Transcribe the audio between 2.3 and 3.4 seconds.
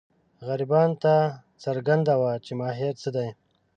چې ماهیت څه دی.